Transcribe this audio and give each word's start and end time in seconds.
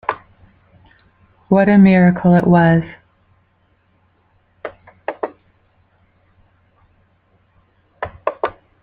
What 1.49 1.69
a 1.69 1.77
miracle 1.77 2.33
it 2.33 2.47
was! 2.47 2.81